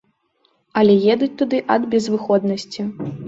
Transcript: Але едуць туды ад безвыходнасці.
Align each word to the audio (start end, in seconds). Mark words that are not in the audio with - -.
Але 0.81 0.95
едуць 1.15 1.37
туды 1.43 1.57
ад 1.75 1.85
безвыходнасці. 1.93 2.81